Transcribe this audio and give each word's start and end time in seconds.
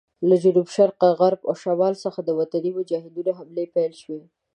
له 0.29 0.35
جنوب 0.43 0.67
شرق، 0.75 0.99
غرب 1.19 1.41
او 1.49 1.55
شمال 1.63 1.93
څخه 2.05 2.19
د 2.23 2.29
وطني 2.39 2.71
مجاهدینو 2.77 3.31
حملې 3.37 3.65
پیل 3.75 3.93
شوې. 4.01 4.23